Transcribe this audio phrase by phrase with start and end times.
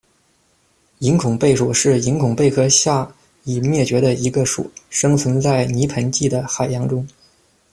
[0.97, 3.07] 隐孔贝属是隐孔贝科下
[3.43, 7.07] 已灭绝的一个属，生存在泥盆纪的海洋中。